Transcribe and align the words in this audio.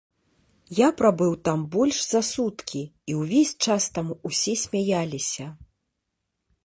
Я 0.75 0.87
прабыў 1.01 1.33
там 1.47 1.59
больш 1.75 1.99
за 2.13 2.21
суткі, 2.29 2.81
і 3.13 3.17
ўвесь 3.21 3.55
час 3.67 3.83
там 3.99 4.07
усе 4.31 4.53
смяяліся. 4.65 5.47